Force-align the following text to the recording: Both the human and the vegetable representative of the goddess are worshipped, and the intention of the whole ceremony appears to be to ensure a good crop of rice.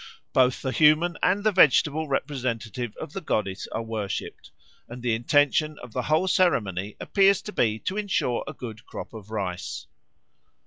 Both 0.33 0.63
the 0.63 0.71
human 0.71 1.15
and 1.21 1.43
the 1.43 1.51
vegetable 1.51 2.07
representative 2.07 2.97
of 2.97 3.13
the 3.13 3.21
goddess 3.21 3.67
are 3.71 3.83
worshipped, 3.83 4.49
and 4.89 5.03
the 5.03 5.13
intention 5.13 5.77
of 5.77 5.93
the 5.93 6.01
whole 6.01 6.27
ceremony 6.27 6.95
appears 6.99 7.39
to 7.43 7.51
be 7.53 7.77
to 7.81 7.97
ensure 7.97 8.43
a 8.47 8.53
good 8.53 8.83
crop 8.87 9.13
of 9.13 9.29
rice. 9.29 9.85